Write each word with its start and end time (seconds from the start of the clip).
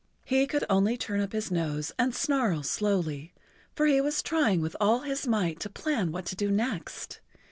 He 0.25 0.47
could 0.47 0.63
only 0.67 0.97
turn 0.97 1.21
up 1.21 1.31
his 1.31 1.51
nose 1.51 1.91
and 1.99 2.15
snarl 2.15 2.63
slowly, 2.63 3.35
for 3.75 3.85
he 3.85 4.01
was 4.01 4.23
trying 4.23 4.59
with 4.59 4.75
all 4.81 5.01
his 5.01 5.27
might 5.27 5.59
to 5.59 5.69
plan 5.69 6.11
what 6.11 6.25
to 6.25 6.35
do 6.35 6.49
next. 6.49 7.19